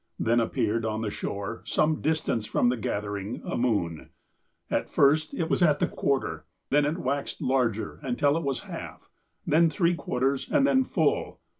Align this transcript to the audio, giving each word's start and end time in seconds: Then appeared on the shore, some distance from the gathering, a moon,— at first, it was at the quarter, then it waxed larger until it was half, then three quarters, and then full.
Then 0.17 0.39
appeared 0.39 0.83
on 0.83 1.01
the 1.01 1.11
shore, 1.11 1.61
some 1.63 2.01
distance 2.01 2.47
from 2.47 2.69
the 2.69 2.75
gathering, 2.75 3.39
a 3.45 3.55
moon,— 3.55 4.09
at 4.71 4.89
first, 4.89 5.31
it 5.35 5.47
was 5.47 5.61
at 5.61 5.77
the 5.77 5.85
quarter, 5.87 6.45
then 6.71 6.85
it 6.85 6.97
waxed 6.97 7.39
larger 7.39 7.99
until 8.01 8.35
it 8.35 8.41
was 8.43 8.61
half, 8.61 9.11
then 9.45 9.69
three 9.69 9.93
quarters, 9.93 10.49
and 10.51 10.65
then 10.65 10.85
full. 10.85 11.39